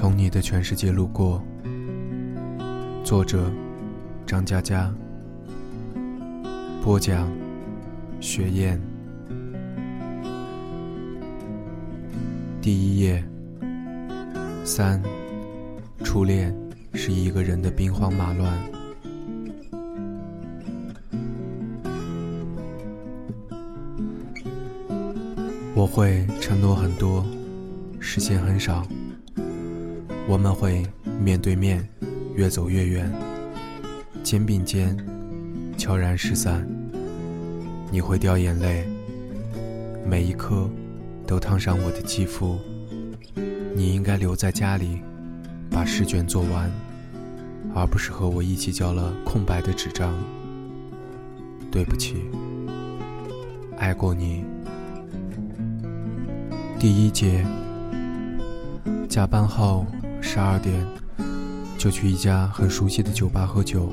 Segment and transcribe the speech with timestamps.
[0.00, 1.42] 从你的全世界路过。
[3.02, 3.50] 作者：
[4.24, 4.94] 张嘉佳。
[6.80, 7.28] 播讲：
[8.20, 8.80] 雪雁。
[12.62, 13.24] 第一页。
[14.62, 15.02] 三，
[16.04, 16.54] 初恋
[16.94, 18.56] 是一个人的兵荒马乱。
[25.74, 27.26] 我会承诺很多，
[27.98, 28.86] 实现很少。
[30.28, 30.84] 我们会
[31.18, 31.82] 面对面，
[32.34, 33.10] 越走越远，
[34.22, 34.94] 肩并肩，
[35.78, 36.68] 悄然失散。
[37.90, 38.86] 你会掉眼泪，
[40.06, 40.68] 每一颗
[41.26, 42.58] 都烫伤我的肌肤。
[43.74, 44.98] 你应该留在家里，
[45.70, 46.70] 把试卷做完，
[47.74, 50.12] 而不是和我一起交了空白的纸张。
[51.70, 52.16] 对不起，
[53.78, 54.44] 爱过你。
[56.78, 57.42] 第一节，
[59.08, 59.86] 加班后。
[60.20, 60.86] 十二点，
[61.78, 63.92] 就去一家很熟悉的酒吧喝酒。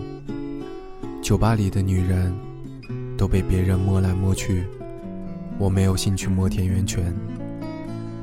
[1.22, 2.34] 酒吧里的女人，
[3.18, 4.66] 都被别人摸来摸去。
[5.58, 7.14] 我没有兴趣摸田园犬，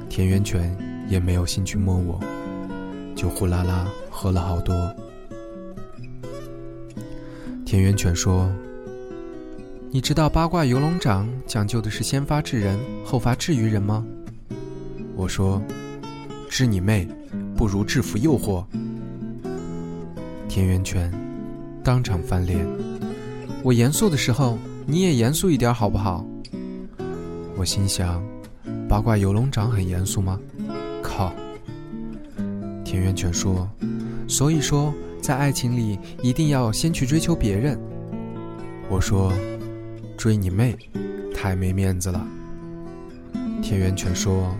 [0.08, 0.76] 田园犬
[1.08, 2.20] 也没有兴趣摸我，
[3.16, 4.74] 就呼啦啦喝了好多。
[7.64, 8.52] 田园犬说
[9.90, 14.04] ：“你知道八卦游龙掌讲究的是先发制人，后发制于人吗？”
[15.16, 15.62] 我说
[16.50, 17.08] ：“制你妹！”
[17.56, 18.64] 不如制服诱惑。
[20.48, 21.12] 田园犬
[21.82, 22.66] 当场翻脸。
[23.62, 26.26] 我严肃的时候，你也严肃一点好不好？
[27.56, 28.22] 我心想，
[28.88, 30.38] 八卦游龙掌很严肃吗？
[31.02, 31.32] 靠！
[32.84, 33.68] 田园犬说，
[34.26, 37.78] 所以说在爱情里一定要先去追求别人。
[38.88, 39.32] 我说，
[40.16, 40.76] 追你妹，
[41.34, 42.26] 太没面子了。
[43.62, 44.54] 田园犬说，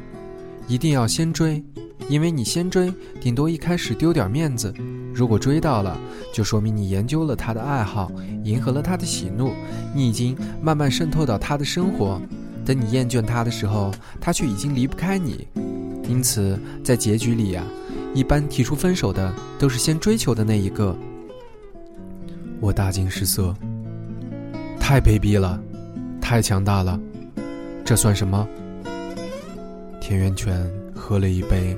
[0.69, 1.63] 一定要先追。
[2.09, 4.73] 因为你先追，顶多一开始丢点面子；
[5.15, 5.99] 如果追到了，
[6.33, 8.11] 就说明你研究了他的爱好，
[8.45, 9.53] 迎合了他的喜怒，
[9.95, 12.21] 你已经慢慢渗透到他的生活。
[12.65, 15.49] 等你厌倦他的时候，他却已经离不开你。
[16.09, 17.65] 因此，在结局里呀，
[18.15, 20.97] 一般提出分手的都是先追求的那一个。
[22.61, 23.55] 我大惊失色，
[24.79, 25.61] 太卑鄙了，
[26.21, 27.01] 太强大了，
[27.85, 28.47] 这算什么？
[30.01, 31.77] 田园犬喝了一杯。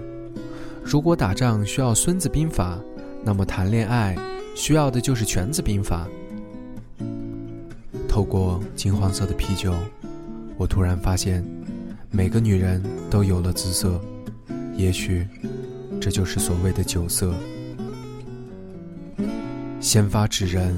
[0.85, 2.79] 如果打仗需要孙子兵法，
[3.25, 4.15] 那么谈恋爱
[4.55, 6.07] 需要的就是全子兵法。
[8.07, 9.73] 透过金黄色的啤酒，
[10.57, 11.45] 我突然发现，
[12.11, 14.01] 每个女人都有了姿色，
[14.77, 15.27] 也许
[16.01, 17.35] 这就是所谓的酒色。
[19.81, 20.77] 先发制人，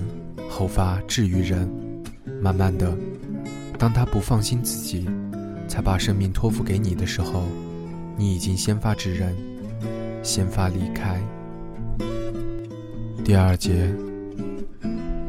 [0.49, 1.69] 后发制于人。
[2.41, 2.97] 慢慢的，
[3.79, 5.07] 当他不放心自己，
[5.67, 7.43] 才把生命托付给你的时候，
[8.17, 9.35] 你已经先发制人。
[10.27, 11.23] 先发离开。
[13.25, 13.89] 第二节，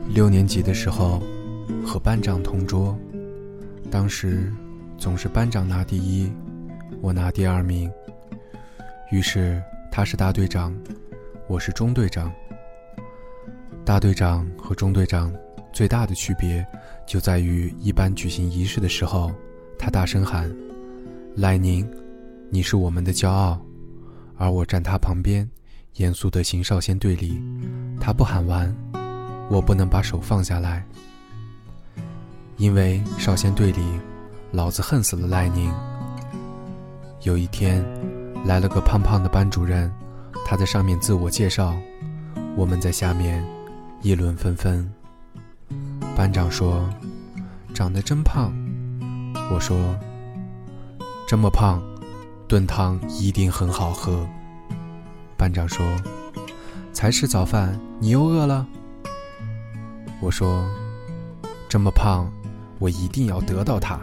[0.09, 1.21] 六年级的时候，
[1.85, 2.97] 和班长同桌，
[3.91, 4.51] 当时
[4.97, 6.31] 总是班长拿第一，
[6.99, 7.89] 我拿第二名。
[9.11, 10.75] 于是他是大队长，
[11.47, 12.31] 我是中队长。
[13.85, 15.31] 大队长和中队长
[15.71, 16.65] 最大的区别
[17.05, 19.31] 就在于，一般举行仪式的时候，
[19.77, 20.51] 他大声喊
[21.37, 21.87] ：“赖宁，
[22.49, 23.61] 你是我们的骄傲。”
[24.37, 25.49] 而我站他旁边，
[25.95, 27.41] 严肃地行少先队礼。
[27.99, 28.73] 他不喊完，
[29.49, 30.85] 我不能把手放下来，
[32.57, 33.81] 因为少先队里，
[34.51, 35.73] 老子恨死了赖宁。
[37.23, 37.83] 有一天，
[38.45, 39.91] 来了个胖胖的班主任，
[40.45, 41.75] 他在上面自我介绍，
[42.55, 43.43] 我们在下面
[44.01, 44.87] 议论纷纷。
[46.15, 46.87] 班长说
[47.73, 48.53] ：“长得真胖。”
[49.51, 49.77] 我说
[51.27, 51.81] ：“这么胖。”
[52.47, 54.25] 炖汤一定很好喝。
[55.35, 55.85] 班长说
[56.93, 58.65] ：“才吃早饭，你又饿了。”
[60.21, 60.65] 我说
[61.67, 62.31] ：“这么胖，
[62.79, 63.99] 我一定要得到它。”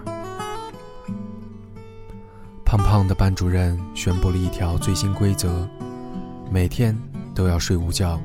[2.67, 5.67] 胖胖的班主任宣布了一条最新规则：
[6.51, 6.95] 每天
[7.35, 8.21] 都要睡午觉。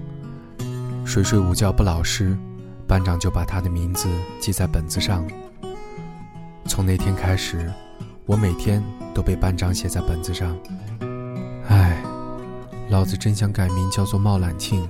[1.06, 2.38] 谁睡午觉不老实，
[2.86, 4.10] 班长就把他的名字
[4.40, 5.26] 记在本子上。
[6.66, 7.72] 从那天开始。
[8.30, 8.80] 我每天
[9.12, 10.56] 都被班长写在本子上。
[11.68, 12.00] 唉，
[12.88, 14.88] 老子真想改名叫做冒揽庆，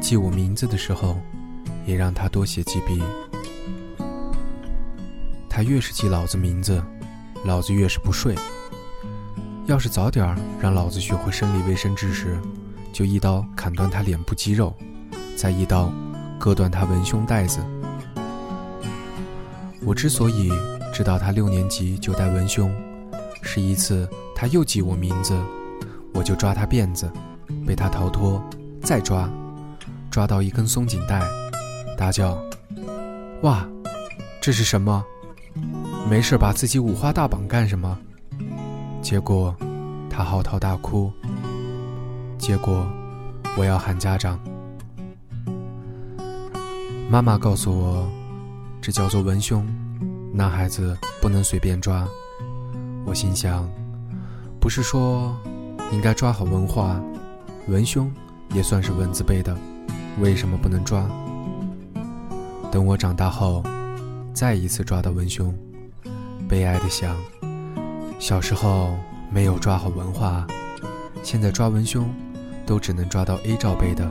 [0.00, 1.16] 记我名字的时候，
[1.86, 3.00] 也让他多写几笔。
[5.48, 6.82] 他越是记老子名字，
[7.44, 8.34] 老子越是不睡。
[9.66, 12.36] 要是早点让老子学会生理卫生知识，
[12.92, 14.74] 就一刀砍断他脸部肌肉，
[15.36, 15.92] 再一刀
[16.40, 17.60] 割断他文胸带子。
[19.84, 20.50] 我之所以……
[20.98, 22.74] 知道他六年级就带文胸，
[23.40, 25.32] 是一次他又记我名字，
[26.12, 27.08] 我就抓他辫子，
[27.64, 28.42] 被他逃脱，
[28.82, 29.30] 再抓，
[30.10, 31.22] 抓到一根松紧带，
[31.96, 32.36] 大叫
[33.42, 33.64] ：“哇，
[34.40, 35.04] 这是什么？
[36.10, 37.96] 没事把自己五花大绑干什么？”
[39.00, 39.54] 结果
[40.10, 41.12] 他嚎啕大哭。
[42.38, 42.84] 结果
[43.56, 44.36] 我要喊家长。
[47.08, 48.08] 妈妈告诉我，
[48.82, 49.64] 这叫做文胸，
[50.38, 52.06] 男孩子不能随便抓。
[53.04, 53.68] 我心想，
[54.60, 55.36] 不是说
[55.90, 57.02] 应该抓好文化，
[57.66, 58.08] 文胸
[58.54, 59.58] 也算是文字辈的，
[60.20, 61.10] 为什么不能抓？
[62.70, 63.64] 等我长大后，
[64.32, 65.52] 再一次抓到文胸，
[66.48, 67.16] 悲哀的想，
[68.20, 68.96] 小时候
[69.32, 70.46] 没有抓好文化，
[71.24, 72.08] 现在抓文胸，
[72.64, 74.08] 都只能抓到 A 罩杯的，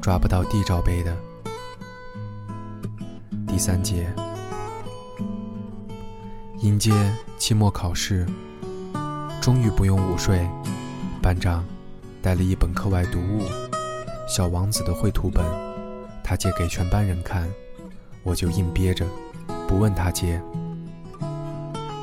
[0.00, 1.16] 抓不到 D 罩杯的。
[3.46, 4.12] 第三节，
[6.62, 6.92] 迎接
[7.38, 8.24] 期末考试，
[9.40, 10.48] 终于不用午睡。
[11.20, 11.64] 班长
[12.22, 13.42] 带了一本课外读物
[14.28, 15.44] 《小王子》的绘图本，
[16.22, 17.48] 他借给全班人看，
[18.22, 19.04] 我就硬憋着，
[19.66, 20.40] 不问他借。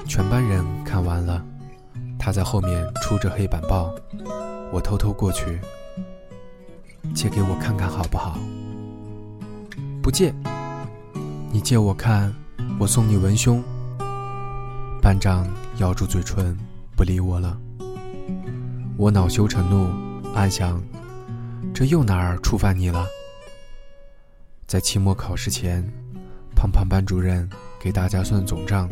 [0.06, 1.42] 全班人看完了，
[2.18, 3.96] 他在后面出着黑板报，
[4.74, 5.58] 我偷偷过去，
[7.16, 8.38] 借给我看看好不好？
[10.04, 10.34] 不借。
[11.50, 12.36] 你借我看，
[12.78, 13.64] 我送你文胸。
[15.10, 15.48] 班长
[15.78, 16.56] 咬住嘴唇，
[16.96, 17.60] 不理我了。
[18.96, 19.90] 我恼羞成怒，
[20.36, 20.80] 暗想：
[21.74, 23.08] 这又哪儿触犯你了？
[24.68, 25.84] 在期末考试前，
[26.56, 28.88] 胖胖班主任给大家算总账，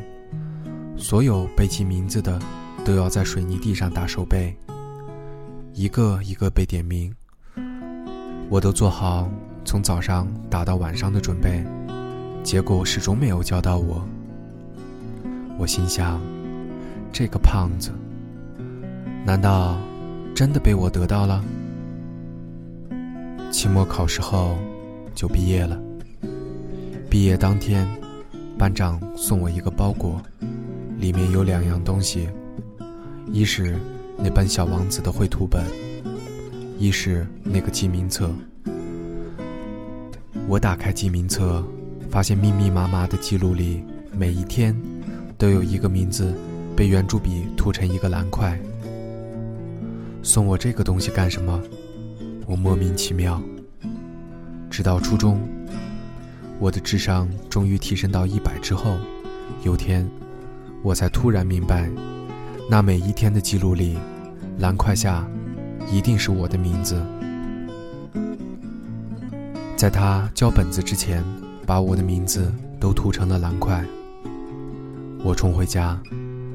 [0.97, 2.41] 所有背记名字的
[2.83, 4.57] 都要在水泥地上打手背，
[5.71, 7.13] 一个一个被点名。
[8.49, 9.29] 我都做好
[9.63, 11.63] 从早上打到晚上的准备。
[12.43, 14.03] 结果始终没有叫到我。
[15.57, 16.21] 我心想，
[17.11, 17.91] 这个胖子，
[19.25, 19.77] 难道
[20.35, 21.43] 真的被我得到了？
[23.51, 24.57] 期末考试后
[25.15, 25.81] 就毕业了。
[27.09, 27.87] 毕业当天，
[28.57, 30.21] 班长送我一个包裹，
[30.99, 32.29] 里面有两样东西，
[33.31, 33.79] 一是
[34.15, 35.63] 那本《小王子》的绘图本，
[36.77, 38.31] 一是那个记名册。
[40.47, 41.63] 我打开记名册。
[42.09, 43.83] 发现密密麻麻的记录里，
[44.13, 44.73] 每一天
[45.37, 46.33] 都有一个名字
[46.75, 48.59] 被圆珠笔涂成一个蓝块。
[50.23, 51.61] 送我这个东西干什么？
[52.45, 53.41] 我莫名其妙。
[54.69, 55.39] 直到初中，
[56.59, 58.97] 我的智商终于提升到一百之后，
[59.63, 60.09] 有天
[60.83, 61.89] 我才突然明白，
[62.69, 63.97] 那每一天的记录里，
[64.59, 65.27] 蓝块下
[65.91, 67.01] 一定是我的名字。
[69.75, 71.23] 在他交本子之前。
[71.67, 72.49] 把我的名字
[72.79, 73.83] 都涂成了蓝块。
[75.27, 76.01] 我冲回家，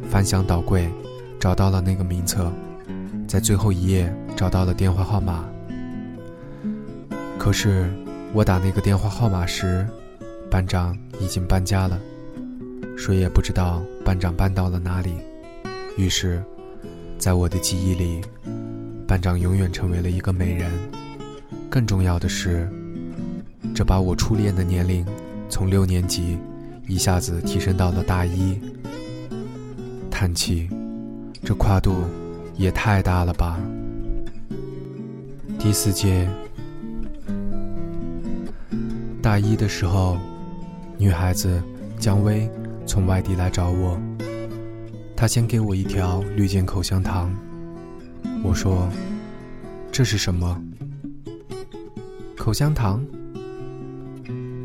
[0.09, 0.91] 翻箱倒柜，
[1.39, 2.51] 找到了那个名册，
[3.29, 5.45] 在最后一页找到了电话号码。
[7.39, 7.87] 可是
[8.33, 9.87] 我打那个电话号码时，
[10.51, 12.01] 班长已经搬家了，
[12.97, 15.17] 谁也不知道班长搬到了哪里。
[15.99, 16.43] 于是，
[17.19, 18.23] 在我的记忆里，
[19.07, 20.71] 班长永远成为了一个美人。
[21.69, 22.67] 更重要的是。
[23.75, 25.05] 这把我初恋的年龄
[25.51, 26.39] 从六年级
[26.89, 28.59] 一下子提升到了大一，
[30.11, 30.69] 叹气，
[31.43, 32.05] 这跨度
[32.57, 33.59] 也太大了吧。
[35.59, 36.29] 第四届
[39.23, 40.19] 大一的时候，
[40.99, 41.63] 女孩子
[41.99, 42.51] 姜薇
[42.85, 43.99] 从外地来找我，
[45.17, 47.33] 她先给我一条绿箭口香糖，
[48.43, 48.89] 我说
[49.93, 50.61] ：“这是什么？
[52.37, 53.01] 口香糖？”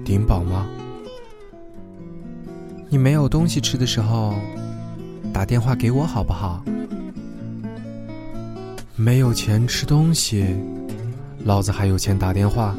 [0.03, 0.67] 顶饱吗？
[2.89, 4.33] 你没有东西吃的时候，
[5.33, 6.63] 打电话给我好不好？
[8.95, 10.55] 没有钱吃东西，
[11.43, 12.75] 老子还有钱打电话。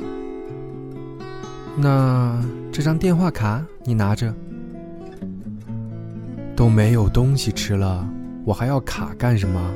[1.77, 4.35] 那这张电话卡你拿着。
[6.57, 8.05] 都没有东西吃了，
[8.45, 9.75] 我还要卡干什么？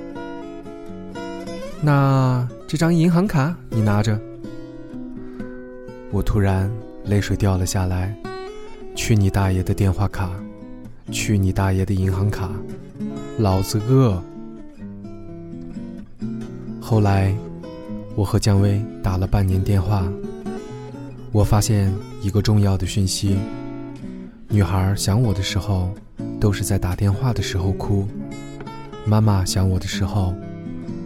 [1.81, 4.19] 那这张银行卡你拿着。
[6.11, 6.71] 我突然。
[7.05, 8.17] 泪水掉了下来，
[8.94, 10.30] 去你大爷的电话卡，
[11.11, 12.50] 去你大爷的银行卡，
[13.38, 14.22] 老子饿。
[16.80, 17.34] 后来，
[18.14, 20.06] 我和姜薇打了半年电话，
[21.32, 23.37] 我发现一个重要的讯息：
[24.49, 25.90] 女孩想我的时候，
[26.38, 28.06] 都是在打电话的时候哭；
[29.06, 30.34] 妈妈想我的时候，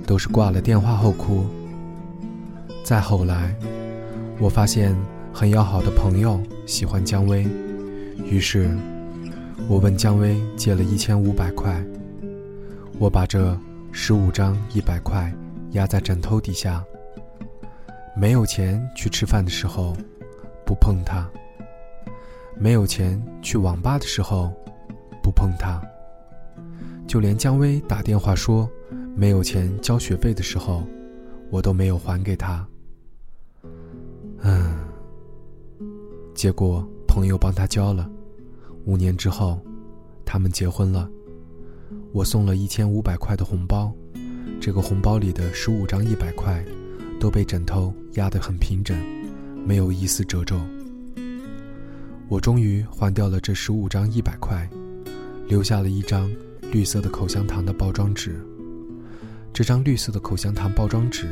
[0.07, 1.47] 都是挂了电话后哭。
[2.83, 3.55] 再后来，
[4.39, 4.95] 我发现。
[5.37, 7.47] 很要好的朋友喜欢姜薇，
[8.25, 8.77] 于是
[9.69, 11.85] 我问姜薇借了一千五百块。
[12.99, 13.59] 我把这
[13.93, 15.33] 十五张一百块
[15.73, 16.85] 压在枕头底下。
[18.17, 19.95] 没有钱去吃饭的时候，
[20.65, 21.27] 不碰它；
[22.59, 24.51] 没有钱去网吧的时候，
[25.23, 25.79] 不碰它。
[27.07, 28.69] 就连姜薇打电话说
[29.15, 30.83] 没有钱交学费的时候，
[31.51, 32.67] 我都没有还给他。
[34.41, 34.79] 嗯，
[36.35, 38.11] 结果朋友帮他交了，
[38.85, 39.59] 五年之后，
[40.23, 41.09] 他们结婚了。
[42.13, 43.91] 我送了一千五百块的红包，
[44.61, 46.63] 这个红包里的十五张一百块。
[47.19, 48.95] 都被枕头压得很平整，
[49.67, 50.61] 没有一丝褶皱。
[52.29, 54.69] 我终于还掉了这十五张一百块，
[55.49, 56.31] 留下了一张
[56.71, 58.39] 绿色的口香糖的包装纸。
[59.51, 61.27] 这张绿色的口香糖包装纸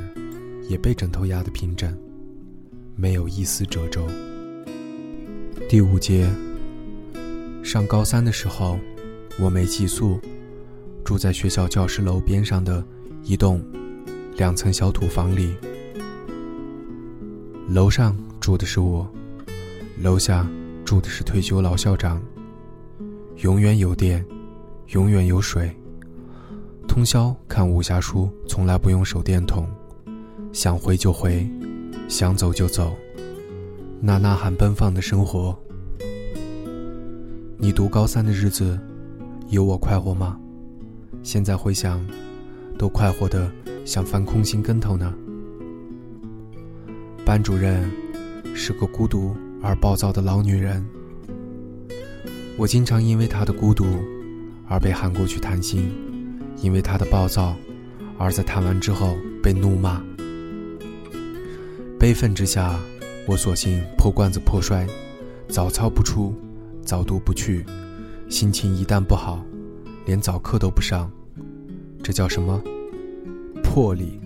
[0.67, 1.95] 也被枕头压得平整，
[2.97, 4.09] 没有一丝褶皱。
[5.68, 6.28] 第五节，
[7.62, 8.78] 上高三的时候，
[9.40, 10.20] 我没寄宿，
[11.04, 12.84] 住在学校教师楼边上的
[13.23, 13.64] 一栋
[14.37, 15.54] 两层小土房里。
[17.68, 19.08] 楼上住的是我，
[20.02, 20.46] 楼下
[20.84, 22.20] 住的是退休老校长。
[23.38, 24.25] 永远有电，
[24.88, 25.75] 永远有水，
[26.87, 29.66] 通宵看武侠书，从来不用手电筒，
[30.52, 31.49] 想回就回，
[32.06, 32.94] 想走就走，
[34.01, 35.59] 那呐喊奔放的生活。
[37.57, 38.79] 你读高三的日子，
[39.49, 40.39] 有我快活吗？
[41.23, 42.05] 现在回想，
[42.79, 43.51] 都快活的
[43.85, 45.15] 想翻空心跟头呢。
[47.25, 47.91] 班主任
[48.55, 50.85] 是个孤独而暴躁的老女人，
[52.59, 53.87] 我经常因为她的孤独
[54.69, 55.91] 而被喊过去谈心，
[56.61, 57.57] 因为她的暴躁
[58.19, 60.03] 而在谈完之后被怒骂。
[61.99, 62.79] 悲愤之下，
[63.26, 64.87] 我索性破罐子破摔，
[65.49, 66.35] 早操不出，
[66.83, 67.64] 早读不去，
[68.28, 69.43] 心情一旦不好，
[70.04, 71.11] 连早课都不上。
[72.02, 72.62] 这叫什么？
[73.62, 74.21] 魄力。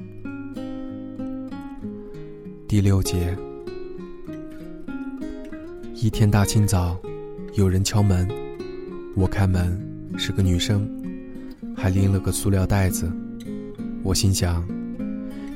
[2.66, 3.36] 第六节，
[5.94, 6.98] 一天大清早，
[7.54, 8.28] 有人敲门，
[9.14, 9.80] 我开门，
[10.18, 10.90] 是个女生，
[11.76, 13.08] 还拎了个塑料袋子。
[14.02, 14.66] 我心想，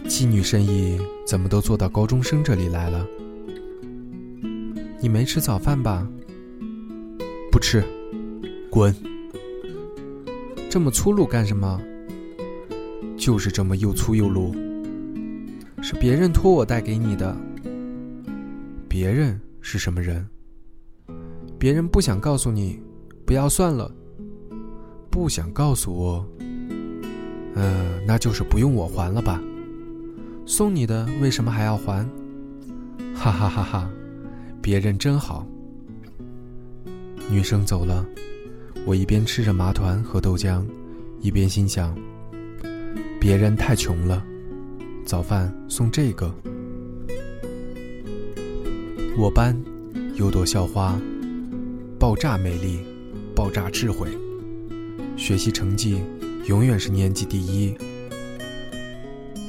[0.07, 0.97] 妓女生意
[1.27, 3.05] 怎么都做到高中生这里来了？
[5.03, 6.07] 你没吃早饭吧？
[7.51, 7.83] 不吃，
[8.71, 8.95] 滚！
[10.71, 11.83] 这么粗鲁干什么？
[13.17, 14.55] 就是这么又粗又鲁。
[15.83, 17.37] 是别人托我带给你的。
[18.89, 20.25] 别人是什么人？
[21.59, 22.81] 别人不想告诉你，
[23.27, 23.93] 不要算了。
[25.11, 26.25] 不想告诉我，
[27.57, 29.43] 嗯，那就是不用我还了吧？
[30.47, 32.09] 送你的为什么还要还？
[33.17, 33.91] 哈哈哈哈！
[34.63, 35.45] 别人真好。
[37.29, 38.07] 女生走了，
[38.87, 40.65] 我一边吃着麻团和豆浆，
[41.21, 41.99] 一边心想：
[43.21, 44.25] 别人太穷了。
[45.05, 46.33] 早饭送这个。
[49.19, 49.61] 我班
[50.15, 50.97] 有朵校花，
[51.99, 52.79] 爆炸美丽，
[53.35, 54.09] 爆炸智慧，
[55.17, 56.01] 学习成绩
[56.47, 57.75] 永远是年级第一。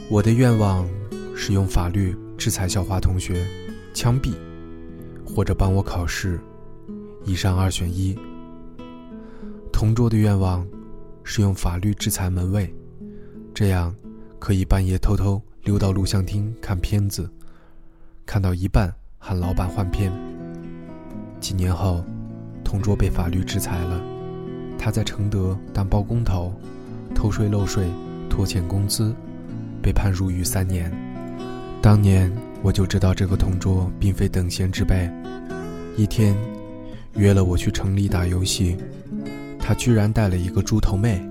[0.10, 0.90] 我的愿望
[1.36, 3.46] 是用法律制裁校花同学，
[3.94, 4.34] 枪毙，
[5.34, 6.40] 或者帮我考试，
[7.26, 8.18] 以上二选一。
[9.72, 10.66] 同桌的愿望
[11.24, 12.74] 是用法律制裁门卫，
[13.54, 13.94] 这样。
[14.40, 17.30] 可以半夜偷偷溜到录像厅看片子，
[18.26, 20.12] 看到一半喊老板换片。
[21.40, 22.04] 几年后，
[22.62, 24.02] 同桌被法律制裁了，
[24.78, 26.54] 他在承德当包工头，
[27.16, 27.88] 偷税漏税，
[28.30, 29.16] 拖欠工资，
[29.82, 30.92] 被判入狱三年。
[31.82, 32.30] 当年
[32.64, 35.10] 我就知道这个同桌并非等闲之辈，
[35.98, 36.34] 一天
[37.16, 38.78] 约了我去城里打游戏，
[39.60, 41.22] 他居然带了一个猪头妹，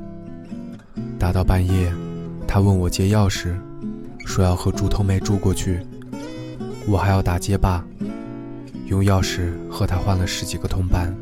[1.19, 1.91] 打到半夜。
[2.47, 3.57] 他问我借钥匙，
[4.27, 5.81] 说要和猪头妹住过去，
[6.87, 7.83] 我还要打街霸，
[8.89, 11.17] 用钥匙和他换了十几个铜板。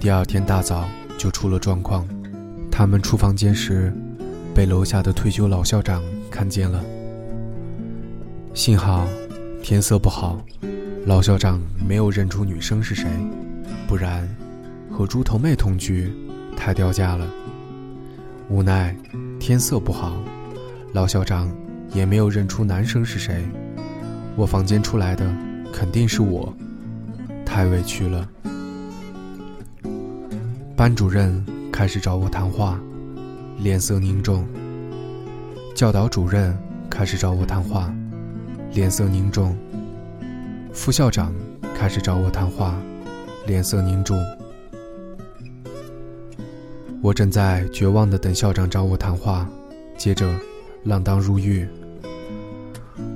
[0.00, 0.84] 第二天大早
[1.16, 2.04] 就出了状况，
[2.72, 3.92] 他们出房间时，
[4.52, 6.84] 被楼下的退休老校长看见了。
[8.54, 9.04] 幸好
[9.64, 10.38] 天色不好，
[11.06, 13.08] 老校长没有认出女生是谁，
[13.88, 14.28] 不然
[14.88, 16.14] 和猪头妹同居
[16.56, 17.28] 太掉价了。
[18.48, 18.96] 无奈。
[19.40, 20.22] 天色不好，
[20.94, 21.52] 老校长
[21.92, 23.44] 也没有认出男生是谁。
[24.36, 25.30] 我房间出来的
[25.70, 26.50] 肯定是我，
[27.44, 28.26] 太委屈了。
[30.74, 32.80] 班主任开始找我谈话，
[33.58, 34.46] 脸色凝重。
[35.74, 36.56] 教导主任
[36.88, 37.92] 开始找我谈话，
[38.74, 39.56] 脸色凝重。
[40.72, 41.32] 副校长
[41.76, 42.74] 开始找我谈话，
[43.46, 44.18] 脸色凝重。
[47.00, 49.48] 我正在绝望地等校长找我谈话，
[49.96, 50.28] 接着，
[50.84, 51.68] 锒铛入狱。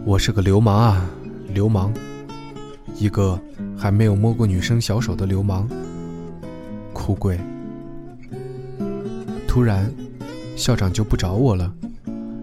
[0.04, 1.10] 我是个流氓啊，
[1.52, 1.92] 流氓，
[2.94, 3.36] 一个
[3.76, 5.68] 还没有摸过女生小手的流氓。
[6.92, 7.36] 哭鬼。
[9.48, 9.92] 突然，
[10.54, 11.74] 校长就不找我了，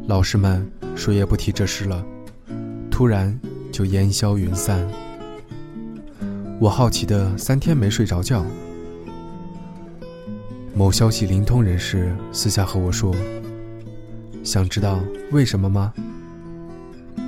[0.05, 2.05] 老师们谁也不提这事了，
[2.95, 3.37] 突然
[3.73, 4.87] 就烟消云散。
[6.61, 8.45] 我好奇的三天没睡着觉。
[10.73, 13.13] 某消息灵通人士私下和我说
[14.45, 15.93] ：“想知道为什么吗？”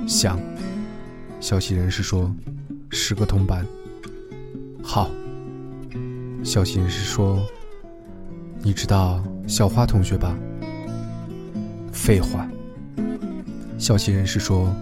[0.08, 0.40] 想。
[1.38, 2.34] 消息人士说
[2.88, 3.62] ：“十个铜板。”
[4.82, 5.10] 好。
[6.42, 7.46] 消息人士说
[8.64, 10.34] ：“你知道小花同学吧？”
[11.92, 12.48] 废话。
[13.76, 14.74] 消息人士说：“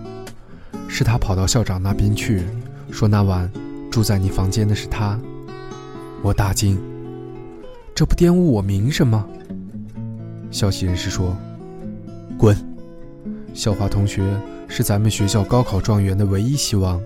[0.89, 2.43] 是他跑到校长那边去，
[2.91, 3.51] 说那晚
[3.91, 5.19] 住在你房间的是他。”
[6.23, 6.79] 我大惊。
[7.95, 9.27] 这不玷污我名声吗？
[10.51, 11.37] 消息人士说
[12.37, 12.55] ：“滚！
[13.55, 14.23] 校花同学
[14.69, 17.01] 是咱们学校高考状元的唯一希望，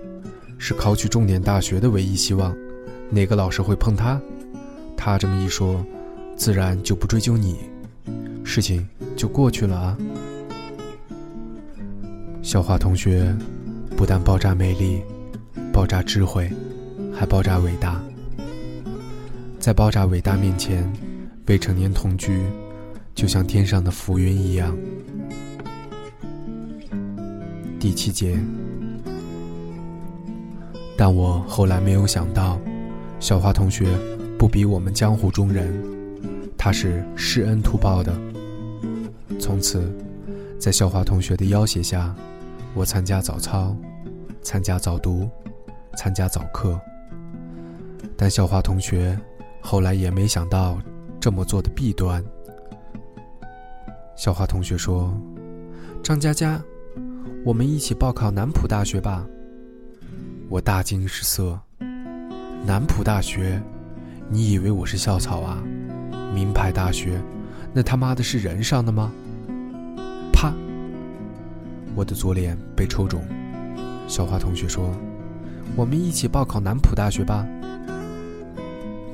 [0.57, 2.53] 是考取重点大学的唯一希望。
[3.09, 4.19] 哪个老师会碰他？
[4.97, 5.81] 他这么一说，
[6.35, 7.57] 自然就不追究你，
[8.43, 8.85] 事情
[9.15, 9.97] 就过去了啊。”
[12.43, 13.33] 校花同学
[14.01, 14.99] 不但爆炸魅力，
[15.71, 16.51] 爆炸智慧，
[17.13, 18.01] 还爆炸伟大。
[19.59, 20.91] 在爆炸伟大面前，
[21.45, 22.41] 未成年同居，
[23.13, 24.75] 就像天上的浮云一样。
[27.79, 28.39] 第七节，
[30.97, 32.59] 但我后来没有想到，
[33.19, 33.85] 小花同学
[34.35, 35.71] 不比我们江湖中人，
[36.57, 38.11] 他是施恩图报的。
[39.39, 39.93] 从此，
[40.57, 42.15] 在校花同学的要挟下，
[42.73, 43.75] 我参加早操，
[44.41, 45.29] 参加早读，
[45.95, 46.79] 参加早课，
[48.17, 49.17] 但校花同学。
[49.63, 50.79] 后来也没想到
[51.19, 52.23] 这么做的弊端。
[54.15, 55.13] 校花同学说
[56.03, 56.59] ：“张佳佳，
[57.45, 59.23] 我们一起报考南浦大学吧。”
[60.49, 61.59] 我大惊失色。
[62.65, 63.61] 南浦大学？
[64.29, 65.61] 你以为我是校草啊？
[66.33, 67.21] 名牌大学，
[67.71, 69.11] 那他妈的是人上的吗？
[70.33, 70.51] 啪！
[71.93, 73.23] 我的左脸被抽肿。
[74.11, 74.93] 小花同学说
[75.73, 77.47] ：“我们一起报考南浦大学吧。”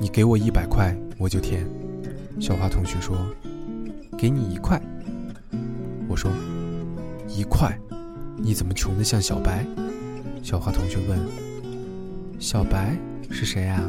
[0.00, 1.64] 你给我一百块，我就填。
[2.40, 3.16] 小花同学说
[4.18, 4.82] ：“给你一块。”
[6.10, 6.32] 我说
[7.30, 7.78] ：“一块？
[8.38, 9.64] 你怎么穷得像小白？”
[10.42, 11.16] 小花同学问
[12.40, 12.98] ：“小白
[13.30, 13.80] 是谁啊？”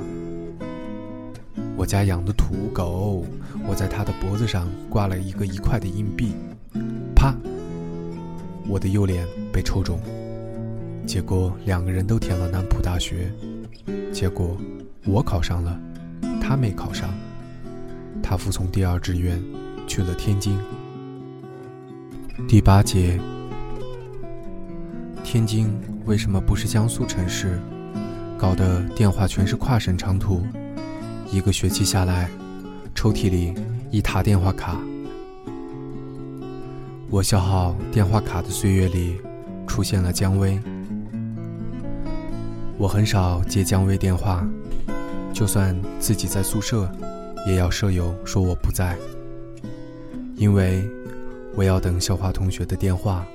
[1.76, 3.26] 我家养的土狗，
[3.68, 6.36] 我在他的脖子上挂了一个一块的硬币。
[7.16, 7.36] 啪！
[8.68, 10.00] 我的右脸被抽中。
[11.06, 13.32] 结果两个人都填了南浦大学，
[14.12, 14.58] 结果
[15.06, 15.80] 我考上了。
[16.42, 17.10] 他没考上，
[18.24, 19.40] 他服从第二志愿，
[19.86, 20.58] 去了天津。
[22.48, 23.20] 第八节，
[25.24, 25.72] 天津
[26.06, 27.60] 为什么不是江苏城市？
[28.38, 30.42] 搞得电话全是跨省长途，
[31.32, 32.30] 一个学期下来，
[32.96, 33.54] 抽屉里
[33.92, 34.80] 一沓电话卡。
[37.10, 39.18] 我消耗电话卡的岁月里，
[39.68, 40.60] 出现了姜薇。
[42.80, 44.48] 我很少接姜薇电话。
[45.34, 46.90] 就算自己在宿舍，
[47.46, 48.98] 也要舍友说我不在，
[50.38, 50.90] 因为
[51.56, 53.26] 我要等校花同学的电话。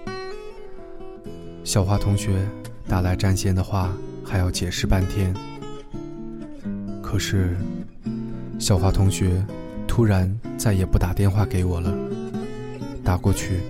[1.62, 2.48] 校花同学
[2.88, 3.92] 打来占线的话，
[4.24, 5.34] 还要解释半天。
[7.02, 7.54] 可是，
[8.58, 9.44] 校花同学
[9.86, 11.94] 突然再也不打电话给我了，
[13.04, 13.60] 打过去，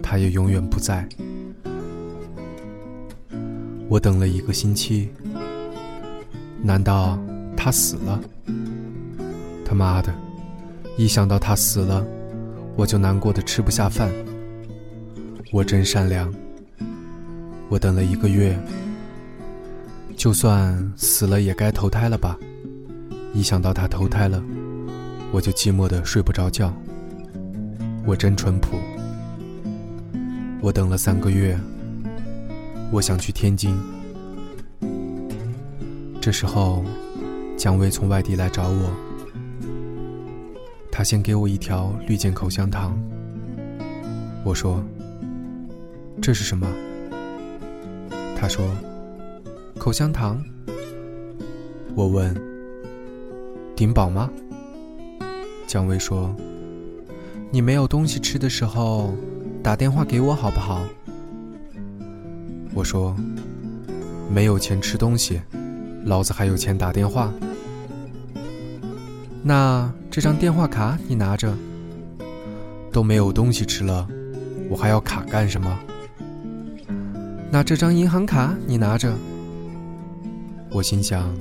[0.00, 1.06] 他也永远不在。
[3.88, 5.08] 我等了一个星期。
[6.62, 7.18] 难道
[7.56, 8.20] 他死了？
[9.64, 10.12] 他妈的！
[10.96, 12.04] 一想到他死了，
[12.76, 14.10] 我就难过的吃不下饭。
[15.52, 16.32] 我真善良。
[17.68, 18.58] 我等了一个月，
[20.16, 22.36] 就算死了也该投胎了吧？
[23.32, 24.42] 一想到他投胎了，
[25.32, 26.74] 我就寂寞的睡不着觉。
[28.04, 28.78] 我真淳朴。
[30.60, 31.56] 我等了三个月，
[32.90, 33.76] 我想去天津。
[36.20, 36.82] 这时候，
[37.56, 38.90] 姜薇从外地来找我。
[40.90, 42.98] 他先给我一条绿箭口香糖。
[44.44, 44.82] 我说
[46.20, 46.66] ：“这是什么？”
[48.34, 48.66] 他说
[49.78, 50.42] ：“口香糖。”
[51.94, 52.34] 我问
[53.76, 54.30] ：“顶饱吗？”
[55.68, 56.34] 姜薇说
[57.52, 59.14] ：“你没有东西吃的时候，
[59.62, 60.80] 打电话给我好不好？”
[62.78, 63.12] 我说
[64.32, 65.42] ：“没有钱吃东西。”
[66.06, 67.32] 老子还有钱打电话，
[69.42, 71.52] 那这张电话卡你拿着。
[72.92, 74.08] 都没有东西吃了，
[74.70, 75.76] 我还要卡干什么？
[77.50, 79.12] 那这张银行卡你拿着。
[80.70, 81.34] 我心想，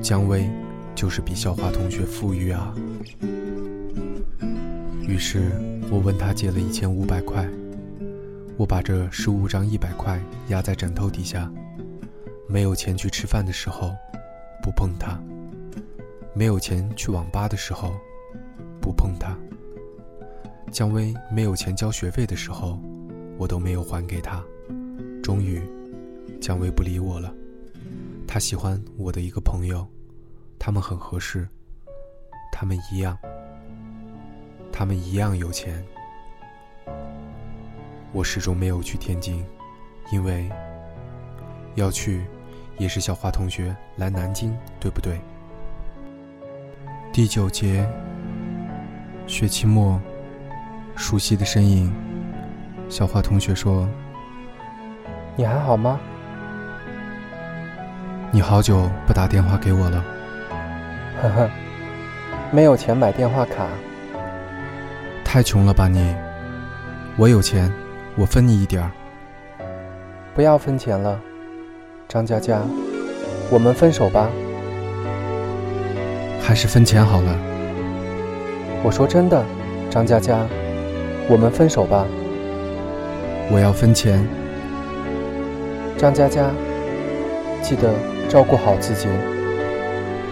[0.00, 0.48] 姜薇
[0.94, 2.72] 就是比校花同学富裕啊。
[5.02, 5.50] 于是
[5.90, 7.44] 我问他借了一千五百块，
[8.56, 11.50] 我把这十五张一百块压在枕头底下，
[12.48, 13.92] 没有钱去吃饭的时候，
[14.62, 15.18] 不碰它；
[16.34, 17.92] 没有钱去网吧的时候，
[18.80, 19.36] 不碰它。
[20.70, 22.78] 姜薇没有钱交学费的时候，
[23.38, 24.40] 我都没有还给她。
[25.22, 25.60] 终于，
[26.40, 27.34] 姜薇不理我了。
[28.26, 29.84] 她喜欢我的一个朋友，
[30.58, 31.48] 他们很合适，
[32.52, 33.18] 他们一样，
[34.72, 35.84] 他们一样有钱。
[38.14, 39.44] 我始终没有去天津，
[40.12, 40.48] 因为
[41.74, 42.24] 要去
[42.78, 45.20] 也是小花同学来南京，对不对？
[47.12, 47.84] 第九节，
[49.26, 50.00] 学期末。
[50.96, 51.92] 熟悉的身影，
[52.88, 53.88] 小花同学说
[55.34, 55.98] ：“你还好吗？
[58.30, 60.04] 你好久不打电话给我了。
[61.20, 61.50] ”呵呵，
[62.52, 63.66] 没有钱买电话卡。
[65.24, 66.14] 太穷了吧你？
[67.16, 67.68] 我有钱，
[68.16, 68.90] 我分你一点儿。
[70.34, 71.20] 不要分钱了，
[72.08, 72.60] 张佳佳，
[73.50, 74.30] 我们分手吧。
[76.40, 77.36] 还是分钱好了。
[78.82, 79.44] 我说真的，
[79.90, 80.46] 张佳佳。
[81.28, 82.06] 我们分手吧。
[83.50, 84.22] 我要分钱。
[85.96, 86.50] 张佳佳，
[87.62, 87.94] 记得
[88.28, 89.08] 照顾好自己。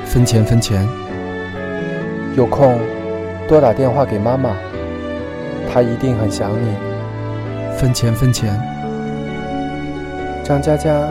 [0.05, 0.87] 分钱分钱。
[2.37, 2.79] 有空
[3.49, 4.55] 多打电话给妈妈，
[5.73, 6.92] 她一定很想你。
[7.83, 8.55] 分钱分钱。
[10.45, 11.11] 张佳佳，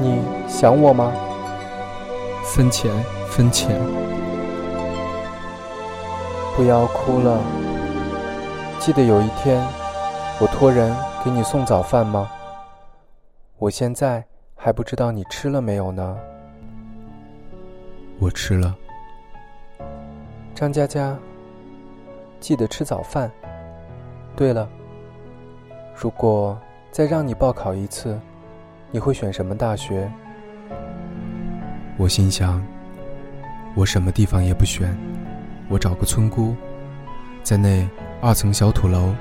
[0.00, 1.12] 你想我吗？
[2.42, 2.90] 分钱
[3.28, 3.78] 分钱。
[6.56, 7.38] 不要哭了。
[8.78, 9.62] 记得有一天，
[10.40, 12.30] 我托人给你送早饭吗？
[13.58, 14.24] 我现在
[14.56, 16.16] 还不知道你吃了没有呢。
[18.18, 18.74] 我吃了。
[20.54, 21.14] 张佳佳，
[22.40, 23.30] 记得吃早饭。
[24.34, 24.66] 对了，
[26.02, 26.58] 如果
[26.90, 28.18] 再让你报考一次，
[28.90, 30.10] 你会选什么大学？
[31.98, 32.64] 我心想，
[33.74, 34.96] 我什么地方也不选，
[35.68, 36.56] 我找个村姑，
[37.42, 37.86] 在那。
[38.22, 39.14] 二层小土楼，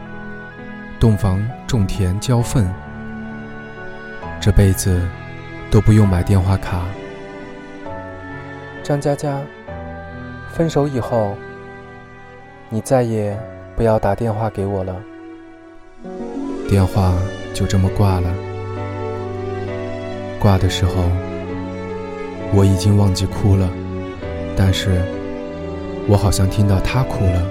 [1.00, 2.70] 洞房种田浇粪，
[4.42, 5.08] 这辈子
[5.72, 6.84] 都不用买电话卡。
[8.84, 9.40] 张佳佳，
[10.52, 11.34] 分手以后，
[12.68, 13.40] 你再也
[13.78, 15.02] 不要打电话给我了。
[16.70, 17.16] 电话
[17.52, 18.30] 就这么挂了。
[20.40, 20.94] 挂的时候，
[22.54, 23.68] 我已经忘记哭了，
[24.56, 25.02] 但是
[26.08, 27.42] 我好像听到他哭了。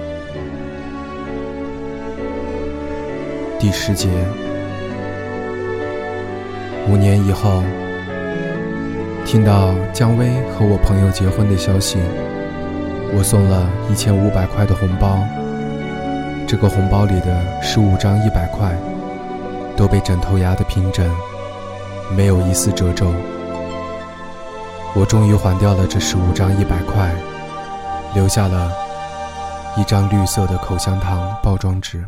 [3.59, 4.07] 第十节，
[6.87, 7.61] 五年以后，
[9.25, 11.97] 听到姜薇和我朋友结婚的消息，
[13.13, 15.19] 我送了一千五百块的红包。
[16.47, 18.73] 这个红包里的十五张一百块，
[19.79, 21.09] 都被枕头压得平整，
[22.13, 23.05] 没有一丝褶皱。
[24.93, 27.15] 我终于还掉了这十五张一百块，
[28.13, 28.73] 留下了
[29.77, 32.05] 一张绿色的口香糖包装纸。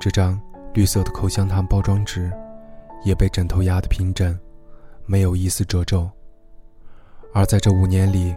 [0.00, 0.36] 这张
[0.74, 2.32] 绿色的口香糖包装纸
[3.04, 4.36] 也被枕头压得平整，
[5.06, 6.10] 没有一丝褶皱。
[7.32, 8.34] 而在这五年里，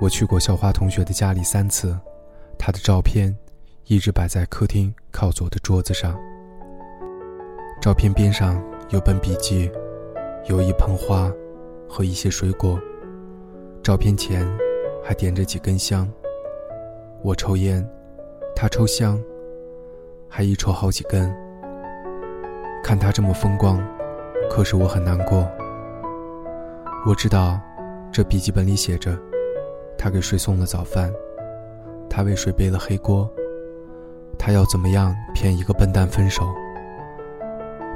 [0.00, 1.96] 我去过校花同学的家里三次，
[2.58, 3.32] 她的照片
[3.84, 6.18] 一直摆在客厅靠左的桌子上。
[7.80, 9.70] 照片边上有本笔记，
[10.44, 11.32] 有一盆花
[11.88, 12.78] 和一些水果。
[13.82, 14.46] 照片前
[15.02, 16.06] 还点着几根香。
[17.22, 17.82] 我抽烟，
[18.54, 19.18] 他抽香。
[20.28, 21.34] 还一抽好几根。
[22.84, 23.82] 看他这么风光，
[24.50, 25.48] 可是我很难过。
[27.06, 27.58] 我知道，
[28.12, 29.18] 这笔记本里写着，
[29.96, 31.10] 他给谁送了早饭，
[32.10, 33.28] 他为谁背了黑锅，
[34.38, 36.44] 他要怎么样骗一个笨蛋分手。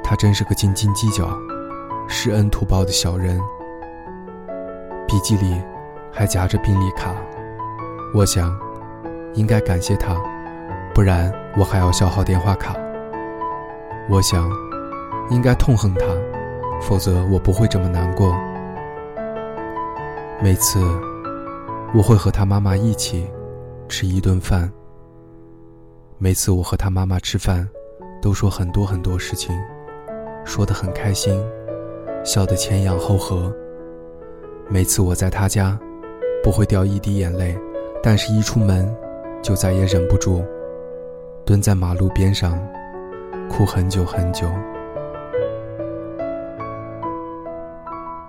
[0.05, 1.27] 他真是个斤斤计较、
[2.07, 3.40] 施恩图报的小人。
[5.09, 5.61] 笔记里
[6.12, 7.14] 还夹着病历卡，
[8.14, 8.55] 我想，
[9.33, 10.14] 应该感谢他。
[10.95, 12.77] 不然我还要消耗电话卡。
[14.09, 14.49] 我想，
[15.31, 16.05] 应该痛恨他，
[16.81, 18.37] 否则我不会这么难过。
[20.43, 20.81] 每次，
[21.95, 23.27] 我会和他妈妈一起
[23.88, 24.71] 吃一顿饭。
[26.19, 27.67] 每次我和他妈妈吃饭，
[28.21, 29.57] 都说很多很多事情，
[30.44, 31.42] 说得很开心，
[32.24, 33.52] 笑得前仰后合。
[34.68, 35.78] 每次我在他家，
[36.42, 37.59] 不会掉一滴眼泪，
[38.02, 38.94] 但是一出门，
[39.42, 40.44] 就再也忍不住。
[41.44, 42.59] 蹲在马路边上，
[43.50, 44.46] 哭很久很久。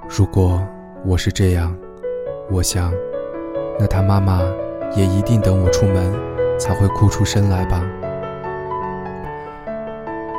[0.10, 0.62] 如果
[1.06, 1.76] 我是这样，
[2.50, 2.94] 我想，
[3.80, 4.42] 那他妈妈
[4.96, 6.14] 也一定等我出门
[6.58, 7.84] 才会哭出声来吧。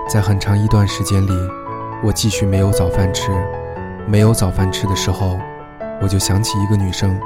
[0.09, 1.33] 在很长一段时间里，
[2.03, 3.31] 我继续没有早饭吃。
[4.07, 5.39] 没有早饭吃的时候，
[6.01, 7.19] 我就想起一个女生，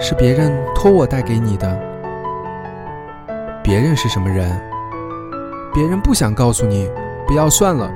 [0.00, 1.80] 是别人托我带给你的。
[3.62, 4.50] 别人是什么人？
[5.72, 6.90] 别人不想告诉你，
[7.26, 7.88] 不要算了。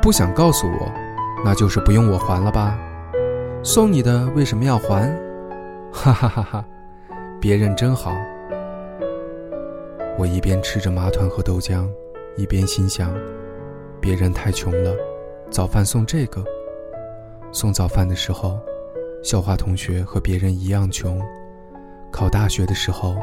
[0.00, 0.90] 不想告诉我，
[1.44, 2.78] 那就是不用我还了吧？
[3.62, 5.12] 送你的为什么要还？
[5.92, 6.64] 哈哈哈哈！
[7.40, 8.12] 别人真好。
[10.16, 11.86] 我一边吃着麻团和豆浆，
[12.36, 13.14] 一边心想。
[14.00, 14.94] 别人太穷了，
[15.50, 16.44] 早饭送这个。
[17.50, 18.58] 送早饭的时候，
[19.22, 21.18] 校花同学和别人一样穷；
[22.12, 23.16] 考大学的时候，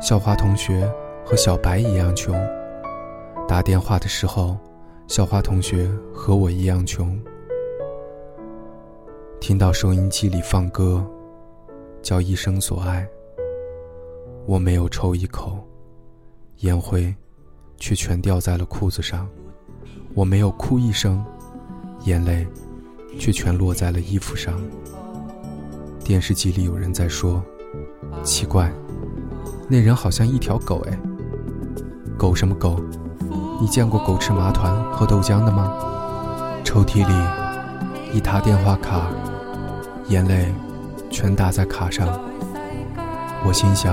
[0.00, 0.88] 校花同学
[1.24, 2.34] 和小白一样穷；
[3.48, 4.56] 打电话的时候，
[5.08, 7.18] 校花同学和我一样穷。
[9.40, 11.04] 听到收音机里放歌，
[12.00, 13.08] 叫一生所爱，
[14.46, 15.58] 我没有抽一口，
[16.58, 17.12] 烟灰
[17.82, 19.28] 却全掉在了裤子上。
[20.14, 21.20] 我没有哭一声，
[22.04, 22.46] 眼泪
[23.18, 24.54] 却全落在了衣服上。
[26.04, 27.42] 电视机里有人在说
[28.22, 28.72] ：“奇怪，
[29.68, 30.96] 那人好像一条狗哎。”
[32.16, 32.80] 狗什么狗？
[33.60, 35.74] 你见过狗吃麻团喝豆浆的吗？
[36.62, 39.08] 抽屉里一沓电话卡，
[40.06, 40.54] 眼泪
[41.10, 42.06] 全打在卡上。
[43.44, 43.92] 我心想：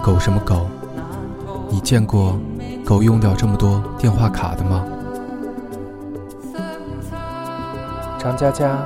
[0.00, 0.68] 狗什么狗？
[1.70, 2.38] 你见过
[2.84, 4.84] 狗用掉这么多电话卡的吗？
[8.18, 8.78] 张佳佳，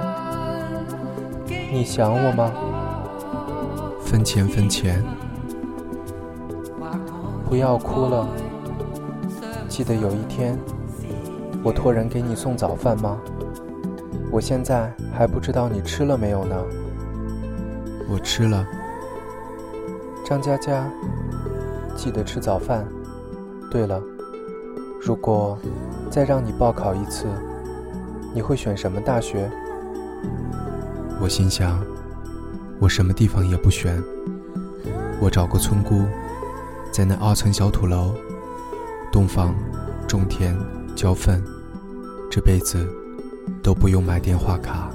[1.73, 2.53] 你想我吗？
[4.01, 5.03] 分钱分钱，
[7.49, 8.29] 不要哭了。
[9.68, 10.59] 记得有一天，
[11.62, 13.16] 我托人给你送早饭吗？
[14.31, 16.57] 我现在还不知道你吃了没有呢。
[18.11, 18.66] 我吃了。
[20.25, 20.90] 张佳佳，
[22.03, 22.85] 记得吃早饭。
[23.71, 24.03] 对了，
[25.01, 25.57] 如果
[26.11, 27.29] 再让你报考一次。
[28.35, 29.49] 你会选什么大学？
[31.21, 31.79] 我心想，
[32.81, 34.03] 我什么地方也不选。
[35.21, 36.03] 我找个村姑，
[36.91, 38.17] 在那二层小土楼，
[39.12, 39.55] 洞房、
[40.09, 40.59] 种田、
[40.97, 41.41] 浇粪，
[42.29, 42.85] 这辈子
[43.62, 44.91] 都不用买电话卡。